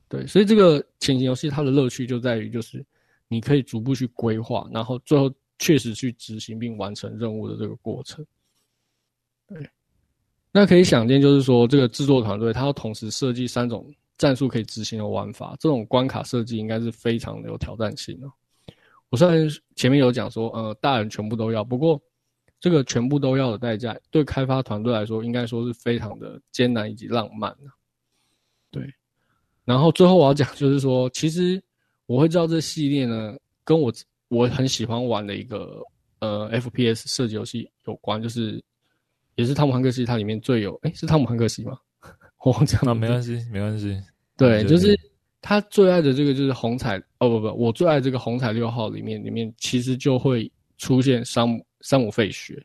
[0.09, 2.85] 对，所以这个潜行游戏它的乐趣就在于，就是
[3.27, 8.25] 你可以逐步去规划，然后最后确实去执行并完成任务的这个过程。
[10.57, 18.29] 那可以想见，就是说这个制作团队它要同时设计三种战术可以执行的玩法，这种关卡设计应该是非常的有挑战性的。
[19.11, 22.01] 我虽然前面有讲说，呃，大人全部都要，不过
[22.61, 27.71] 这个全部都要的代价，对开发团队来说，应该说是非常的艰难以及浪漫的。
[28.71, 28.83] 对。
[29.65, 31.61] 然后最后我要讲，就是说，其实
[32.07, 33.93] 我会知道这系列呢，跟我
[34.29, 35.83] 我很喜欢玩的一个
[36.21, 38.63] 呃 FPS 射击游戏有关，就是
[39.37, 41.77] 也是汤姆汉克斯，它里面最有，诶，是汤姆汉克斯吗？
[42.45, 43.99] 我讲啊，没关系，没关系。
[44.37, 44.99] 对，就是
[45.41, 52.63] 他最爱的这个就是红彩，哦不不，我最爱这个红彩六号里面里面其实就会出现山姆山姆费雪。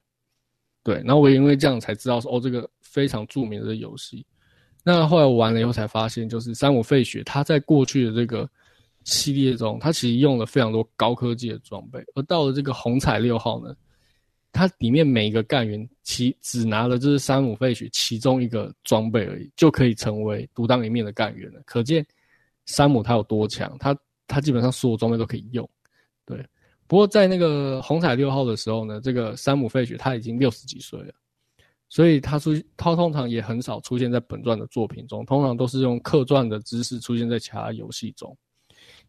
[0.84, 4.26] 对，然后我也因为这样才知道说，哦，这个非常著名的游戏。
[4.84, 8.50] 那后来我玩了以后才发现，就是山姆费雪他在过去的这个
[9.04, 13.76] 系列中，他其实用了非常多高科技的装备，而到了这个红彩六号呢，
[14.52, 21.62] 它里面每一个干员其只拿了就是山姆费雪其中一个装备而已，就可以成为独当一面的干员了。
[21.66, 22.06] 可见
[22.66, 25.68] 山姆他有多强，他他基本上所有装备都可以用。
[26.26, 26.46] 对，
[26.88, 31.14] 不过在那个红彩六号的时候呢，这个山姆费雪他已经六十几岁了。
[31.92, 38.38] 所以他出，他通常也很少出现在本传的作品中，通常都是用客传的知识出现在其他游戏中。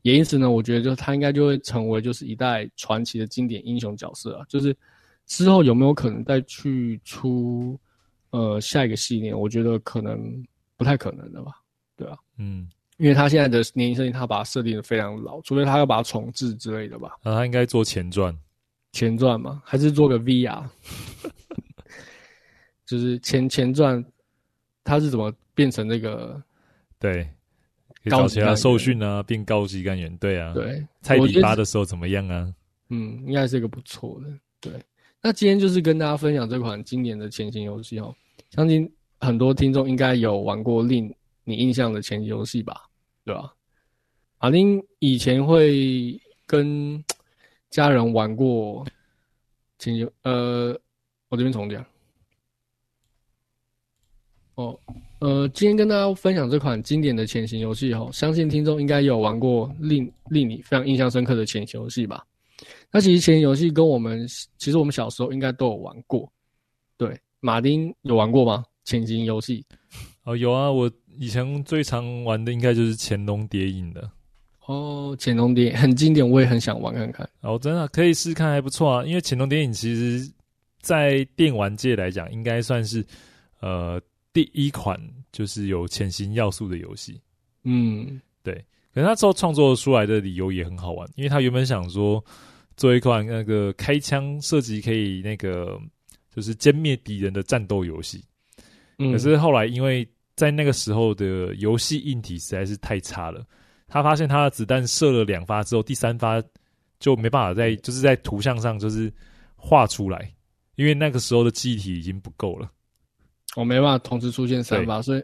[0.01, 4.47] 也因此呢，我觉得就他应该就会成为就是一代传奇的经典英雄角色啊。
[4.49, 4.75] 就是
[5.31, 7.79] 之后有没有可能再去出
[8.31, 9.33] 呃下一个系列？
[9.33, 10.45] 我觉得可能
[10.77, 11.53] 不太可能的吧，
[11.97, 12.19] 对吧？
[12.37, 17.17] 嗯，因为他现在的年龄设定，他把它设定的非常老，除非他要把它重置之类的吧。
[17.23, 18.37] 那他应该做前传，
[18.91, 20.65] 前传嘛，还是做个 VR？
[22.85, 24.05] 就是前前传，
[24.83, 26.43] 他是怎么变成那个？
[26.99, 27.25] 对，
[28.11, 30.15] 搞起来受训啊，变高级干员。
[30.17, 32.53] 对啊，对，菜底八的时候怎么样啊？
[32.89, 34.27] 嗯，应该是一个不错的。
[34.61, 34.73] 对，
[35.23, 38.15] 那今天就是跟大家分享这款经典的潜行游戏哦。
[38.51, 42.89] 相信很多听众应该有玩过令你印象的潜行游戏吧？
[43.25, 43.53] 对吧？
[44.39, 47.05] 阿丁以前会跟
[47.69, 48.85] 家人玩过
[49.79, 50.79] 潜行，呃，
[51.29, 51.85] 我这边重讲。
[54.55, 54.81] 哦，
[55.21, 62.27] 呃，今天跟大家分享这款经典的潜行游戏哦，相信听众应该有玩过令令你非常印象深刻的潜行游戏吧？
[62.93, 64.27] 那其实潜行游戏跟我们
[64.59, 66.31] 其实我们小时候应该都有玩过，
[66.97, 68.65] 对，马丁有玩过吗？
[68.85, 69.65] 潜行游戏？
[70.25, 74.11] 哦，有啊，我以前最常玩的应该就是《潜龙谍影》的。
[74.67, 77.29] 哦，《潜龙谍影》很经典，我也很想玩看看。
[77.41, 79.05] 哦，真的可以试看，还不错啊。
[79.05, 80.31] 因为《潜龙谍影》其实，
[80.81, 83.05] 在电玩界来讲，应该算是
[83.61, 84.01] 呃。
[84.33, 84.97] 第一款
[85.33, 87.21] 就是有潜行要素的游戏，
[87.65, 88.55] 嗯，对。
[88.95, 92.25] 可是他之后创作出来的理由也很好玩，因为他原本想说
[92.81, 95.79] 做一款那个开枪射击可以那个
[96.35, 98.25] 就是歼灭敌人的战斗游戏，
[98.97, 99.13] 嗯。
[99.13, 103.45] 可是后来因为在那个时候的游戏硬体实在是太差了，
[103.87, 106.43] 他发现他的子弹射了两发之后，第三发
[106.99, 109.13] 就没办法在就是在图像上就是
[109.57, 110.33] 画出来，
[110.77, 112.71] 因为那个时候的记忆体已经不够了。
[113.57, 115.23] 我没办法同时出现三发，所以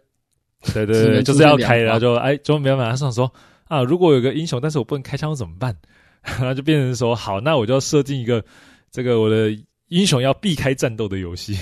[0.74, 2.90] 对对对，就是要开，然后就哎，就没办法。
[2.90, 3.32] 他想说
[3.64, 5.74] 啊，如果有个英雄，但是我不能开枪，我怎么办？
[6.38, 8.44] 然后就变成说，好，那我就要设定一个
[8.90, 9.56] 这个我的
[9.88, 11.56] 英雄要避开战斗的游戏。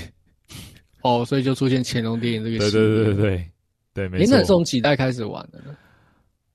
[1.01, 2.59] 哦，所以就出现乾隆电影这个。
[2.59, 3.51] 对对对对对
[3.93, 4.25] 对，没错。
[4.25, 5.75] 你是从几代开始玩的呢？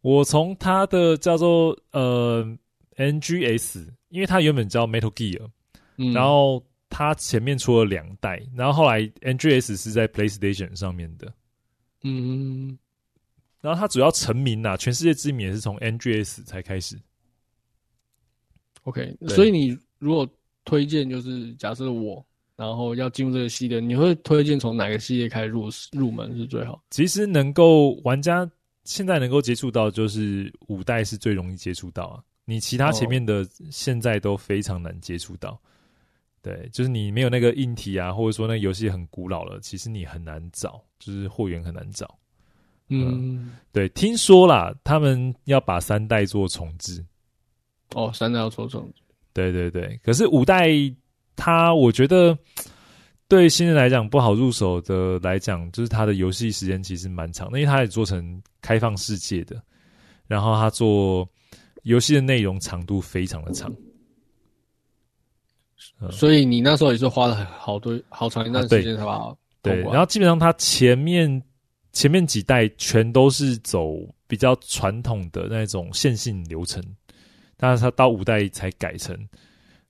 [0.01, 2.45] 我从它的叫做呃
[2.97, 5.47] NGS，因为它原本叫 Metal Gear，
[5.97, 6.63] 嗯，然后。
[6.93, 11.33] 它前面出了两代，然后后来 NGS 是在 PlayStation 上面的，
[12.03, 12.77] 嗯，
[13.61, 16.99] 然后它主要成名啊，全世界知名也是从 NGS 才开始。
[18.91, 20.29] OK，所以你如果
[20.65, 22.25] 推荐，就是假设我，
[22.57, 26.83] 然后要进入这个系列，你会推荐从哪个系列开始入入门是最好？
[26.91, 28.49] 其实能够玩家
[28.85, 35.61] 现在能够接触到，就是五代是最容易接触到啊，你其他前面的现在都非常难接触到。
[36.43, 42.19] 对，就是你没有那个硬体啊，或者说那个游戏很古老了，其实你很难找，就是货源很难找。
[42.89, 47.05] 嗯，对，听说啦，他们要把三代做重置。
[47.95, 48.89] 哦，三代要抽中。
[49.33, 50.69] 对对对，可是五代
[51.37, 52.37] 它，我觉得
[53.29, 59.63] 对新人来讲不好入手的来讲，就是它的游戏时间其实蛮长的，因为它也做成开放世界的，
[60.27, 61.29] 然后它做
[61.85, 63.73] 游戏的内容长度非常的长。
[66.01, 71.43] 嗯、所以你那时候也是花了好多好长一段时间才把对，然后基本上它前面
[71.93, 73.95] 前面几代全都是走
[74.27, 76.83] 比较传统的那种线性流程。
[77.63, 79.15] 但是他到五代才改成，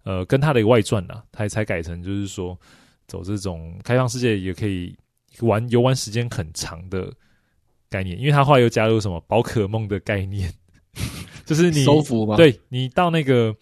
[0.02, 2.58] 呃，跟他的一个外传呐，他也才改成就是说
[3.06, 4.92] 走这种开放世界也可以
[5.38, 7.12] 玩游玩时间很长的
[7.88, 10.52] 概念，因为他后来又加入什么宝可梦的概念，
[11.46, 12.34] 就是你收服吗？
[12.34, 13.54] 对，你到那个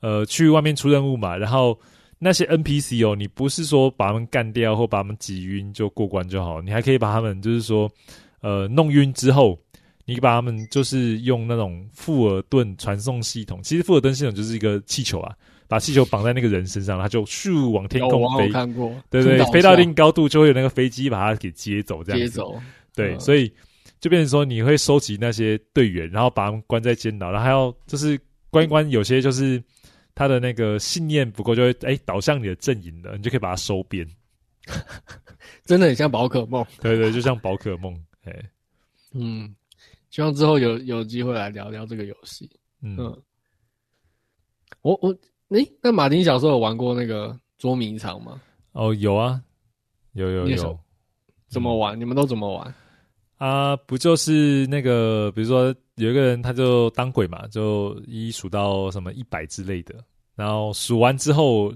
[0.00, 1.78] 呃去外面出任务嘛，然后
[2.18, 7.90] 那些 NPC 哦，你不是说把他们干掉或把他们挤晕就过关就好，你还可以把他们就是说
[8.42, 9.58] 呃弄晕之后。
[10.08, 15.34] 你把他们就是用那种富尔顿传送系统，其实富尔顿系统就是一个气球啊，
[15.66, 18.48] 把气球绑在那个人身上，他就咻往天空飞。
[18.50, 22.20] 看过，对对，飞到一定高度就会有那个飞机把它给接走，这样。
[22.20, 22.56] 接走。
[22.94, 23.52] 对，嗯、所以
[23.98, 28.16] 就变成说你会收集那些队员，然后把他们关在监牢，然后还要就是
[28.48, 29.60] 关一关，有些就是
[30.14, 34.06] 他的那个信念不够，就会哎导向你的阵营了，你就可以把它收编。
[35.66, 36.64] 真的很像宝可梦。
[36.80, 37.92] 对对，就像宝可梦。
[38.22, 38.32] 哎，
[39.12, 39.52] 嗯。
[40.16, 42.48] 希望之后有有机会来聊聊这个游戏。
[42.80, 43.22] 嗯，嗯，
[44.80, 45.10] 我我
[45.50, 48.40] 诶、欸，那马丁小时候有玩过那个捉迷藏吗？
[48.72, 49.38] 哦，有啊，
[50.14, 50.78] 有有有。
[51.48, 51.94] 怎么玩？
[51.98, 52.74] 嗯、你们都怎么玩？
[53.36, 60.02] 啊，不就是那个，比如说有一个人他就当鬼嘛，就一数到什么一百之类的，
[60.34, 61.70] 然后数完之后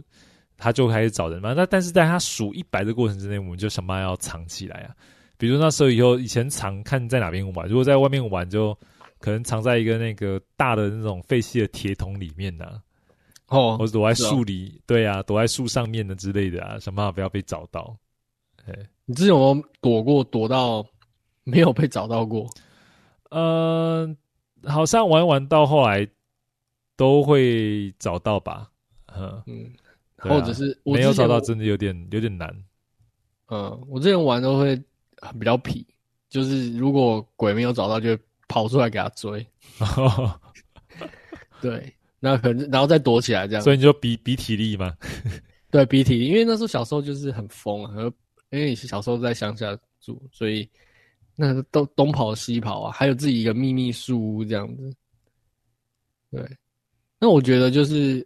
[0.56, 1.52] 他就开始找人嘛。
[1.52, 4.96] 那但是在他数一百的过程之内，我们就想办法要藏起来啊。
[5.40, 8.76] 比如那时候以后以前常看在哪边玩，如果在外面玩就
[9.18, 12.82] 可能藏在一个那个大的那种废弃的铁桶里面呐、啊，
[13.48, 17.96] 哦，或者躲在树里，对啊，躲在树上面的之类的啊，想办法不要被找到。
[18.66, 18.74] 哎，
[19.06, 20.22] 你之前有没有躲过？
[20.24, 20.84] 躲到
[21.42, 22.46] 没有被找到过？
[23.30, 24.06] 呃，
[24.64, 26.06] 好像玩玩到后来
[26.96, 28.70] 都会找到吧。
[29.06, 29.72] 嗯嗯，
[30.16, 32.54] 啊、或者是没有找到，真的有点有点难。
[33.48, 34.78] 嗯，我之前玩都会。
[35.38, 35.86] 比较皮，
[36.28, 38.18] 就是如果鬼没有找到，就
[38.48, 39.46] 跑出来给他追。
[41.60, 43.62] 对，那可能然后再躲起来这样。
[43.62, 44.94] 所以你就比比体力嘛？
[45.70, 47.94] 对，比体力，因为那时候小时候就是很疯啊，
[48.50, 50.68] 因为你是小时候在乡下住，所以
[51.36, 54.92] 那东东跑西跑啊，还有自己一个秘密树屋这样子。
[56.30, 56.42] 对，
[57.18, 58.18] 那我觉得就是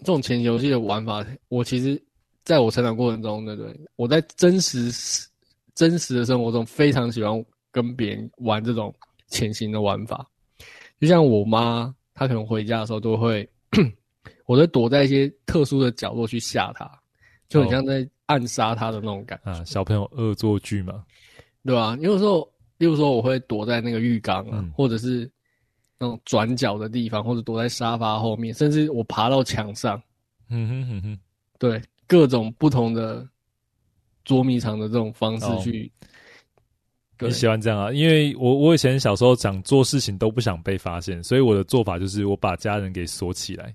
[0.00, 2.02] 这种前期游戏的玩法，我其实
[2.44, 3.80] 在我成长过程中，对不对？
[3.96, 4.90] 我在真实。
[5.74, 8.94] 真实的生活中，非常喜欢跟别人玩这种
[9.28, 10.26] 潜行的玩法。
[11.00, 13.48] 就像我妈，她可能回家的时候都会，
[14.46, 16.88] 我都躲在一些特殊的角落去吓她，
[17.48, 19.50] 就很像在暗杀她的那种感觉。
[19.50, 21.02] 啊，小朋友恶作剧嘛，
[21.64, 21.96] 对吧？
[22.00, 22.48] 有时候，
[22.78, 25.28] 例如说，我会躲在那个浴缸啊，嗯、或者是
[25.98, 30.00] 那种转角的地方，或者躲在沙发后面，甚至我爬到墙上。
[30.50, 31.18] 嗯哼哼哼，
[31.58, 33.26] 对，各种不同的。
[34.24, 35.90] 捉迷藏的这种方式去，
[37.18, 37.92] 你喜欢这样啊？
[37.92, 43.74] 因为我我以前小时候想做事情都不想被发现，所以我的做法就是我把家人给锁起来，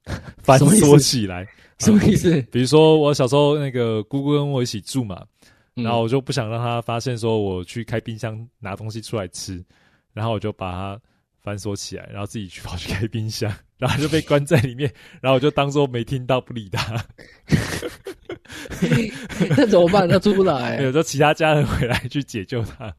[0.42, 1.46] 反锁起来。
[1.78, 2.40] 什么意思？
[2.50, 5.22] 比如说我小时候那个姑姑跟我一起住嘛，
[5.74, 9.62] 然后我就不想让她发现说我去开冰箱拿东西出来吃，
[10.14, 11.00] 然后我就把它
[11.46, 14.92] 反锁起来，然后自己去跑去开冰箱， 然后就被关在里面，
[15.22, 17.06] 然后我就当做没听到，不理他。
[19.56, 20.08] 那怎么办？
[20.08, 20.82] 他出不来。
[20.82, 22.92] 有时候其他家人回来去解救他，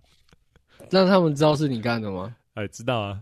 [0.89, 2.33] 让他们知道是你干的吗？
[2.53, 3.19] 哎，知道啊。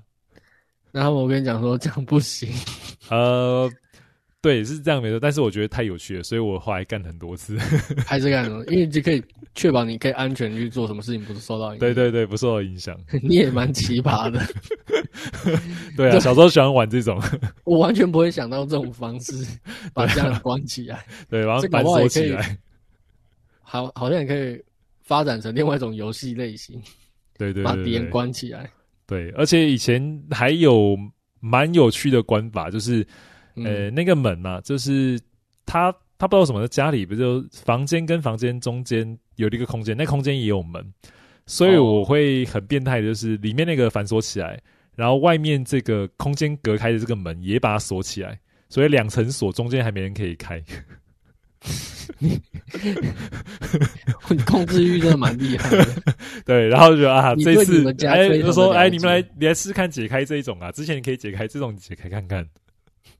[0.91, 2.47] 然后我跟你讲说这样不行。
[3.09, 3.67] 呃，
[4.45, 5.19] 对，是这样没错。
[5.19, 7.57] 但是我觉得太有趣了，所以我后来干很多次，
[8.05, 8.63] 还是干什么？
[8.67, 9.19] 因为就可以
[9.55, 11.79] 确保你可以安全去做什么事情，不是受到影响。
[11.79, 12.95] 对对对，不受到影响。
[13.23, 14.39] 你也蛮奇葩的。
[15.97, 17.19] 对啊，小时候喜欢玩这种。
[17.63, 19.33] 我完全不会想到这种方式，
[19.95, 21.03] 把家人关起来。
[21.27, 22.55] 对，然后反锁起来。
[23.63, 24.61] 好，好像也可以
[25.01, 26.79] 发展成另外一种游戏类型。
[27.35, 28.69] 对对，把敌人关起来。
[29.07, 30.95] 对，而且以前还有
[31.39, 33.05] 蛮有趣的关法，就是
[33.63, 35.19] 呃，那个门嘛，就是
[35.65, 40.83] 他他不知道什么，家里不就房间跟房间中间有一个空间，那空间也有门，
[41.45, 44.59] 所以我会很变态，就是里面那个反锁起来。
[44.95, 48.39] 然后外面这个空间隔开的这个门也把它锁起来，
[48.69, 50.63] 所以两层锁，中间还没人可以开。
[54.29, 55.85] 你控制欲真的蛮厉害的。
[56.45, 60.71] 对，然后就啊，这次哎，就说哎，你们来，你来试试看解开这一种啊。
[60.71, 62.47] 之前你可以解开这种，解开看看。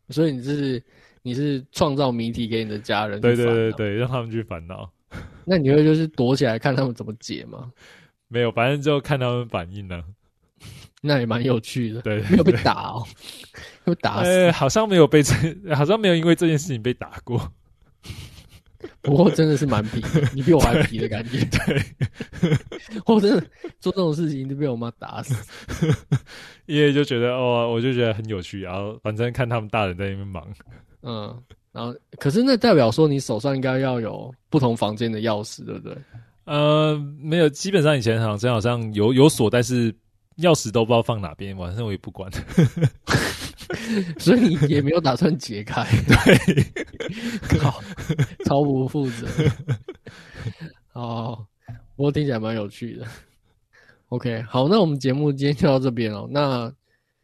[0.09, 0.83] 所以你是
[1.21, 4.89] 你是创造谜题给你的家人，对对对对，让他们去烦恼。
[5.45, 7.71] 那你会就是躲起来看他们怎么解吗？
[8.27, 10.03] 没有，反正就看他们反应呢。
[11.01, 13.03] 那也蛮有趣的，对，没有被打哦，
[13.83, 15.33] 被打死、欸，好像没有被这，
[15.75, 17.51] 好像没有因为这件事情被打过。
[19.01, 21.39] 不过真的是蛮皮的，你比我还皮的感觉。
[21.51, 21.81] 对，
[23.05, 23.41] 我真的
[23.79, 25.33] 做这种事情就被我妈打死，
[26.65, 30.47] 因为就觉得哦，我就觉得很有趣，然后反正看他们大人在那边忙，
[31.03, 31.35] 嗯，
[31.71, 35.97] 然后可是那代表说你手上应该要有不同房间的钥匙，对不对？
[36.45, 39.91] 呃，没有，基本上以前好像好像有有锁，但是
[40.37, 42.29] 钥匙都不知道放哪边，晚上我也不管。
[44.19, 47.81] 所以你也没有打算解开，对，好，
[48.45, 49.27] 超不负责。
[50.93, 51.45] 哦，
[51.95, 53.05] 不过听起来蛮有趣的。
[54.09, 56.27] OK，好，那我们节目今天就到这边哦。
[56.29, 56.71] 那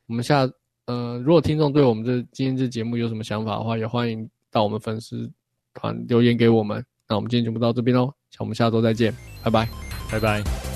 [0.07, 0.49] 我们下，
[0.87, 5.31] 呃，如果听众对我们这今天这节目有什么想法的话，也欢迎到我们粉丝
[5.73, 6.83] 团留言给我们。
[7.07, 9.13] 那我们今天节目到这边喽，我们下周再见，
[9.43, 9.69] 拜拜，
[10.11, 10.70] 拜拜。